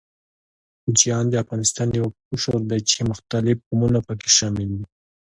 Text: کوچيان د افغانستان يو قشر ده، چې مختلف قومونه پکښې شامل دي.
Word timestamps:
کوچيان 0.83 1.25
د 1.29 1.33
افغانستان 1.43 1.87
يو 1.99 2.05
قشر 2.27 2.59
ده، 2.69 2.77
چې 2.89 2.99
مختلف 3.11 3.55
قومونه 3.67 3.99
پکښې 4.07 4.31
شامل 4.37 4.65
دي. 4.77 4.83